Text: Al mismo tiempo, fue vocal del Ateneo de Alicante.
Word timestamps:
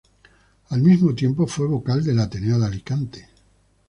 Al 0.69 0.81
mismo 0.81 1.13
tiempo, 1.13 1.45
fue 1.45 1.67
vocal 1.67 2.03
del 2.03 2.17
Ateneo 2.19 2.57
de 2.57 2.65
Alicante. 2.65 3.29